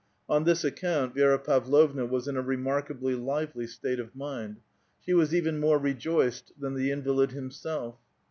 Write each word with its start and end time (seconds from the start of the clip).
On 0.27 0.45
this 0.45 0.63
account 0.63 1.13
Vi^ra 1.13 1.37
Pavlovna 1.37 2.07
was 2.07 2.27
in 2.27 2.35
a 2.35 2.41
re 2.41 2.57
markably 2.57 3.23
lively 3.23 3.67
state 3.67 3.99
of 3.99 4.15
mind; 4.15 4.57
she 5.05 5.13
was 5.13 5.31
even 5.31 5.59
more 5.59 5.77
rejoiced 5.77 6.51
than 6.59 6.73
the 6.73 6.89
invalid 6.89 7.33
himself. 7.33 7.99